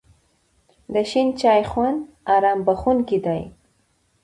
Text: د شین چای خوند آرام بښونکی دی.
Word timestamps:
د 0.93 0.95
شین 1.09 1.27
چای 1.41 1.61
خوند 1.69 1.99
آرام 2.35 2.59
بښونکی 2.67 3.17
دی. 3.25 3.41